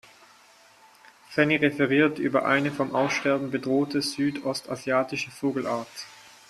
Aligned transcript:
Fanny 1.29 1.57
referiert 1.57 2.17
über 2.17 2.43
eine 2.47 2.71
vom 2.71 2.95
Aussterben 2.95 3.51
bedrohte 3.51 4.01
südostasiatische 4.01 5.29
Vogelart. 5.29 5.85